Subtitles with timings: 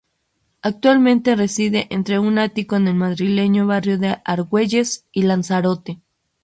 [0.63, 5.99] Actualmente reside entre un ático en el madrileño barrio de Argüelles y Lanzarote.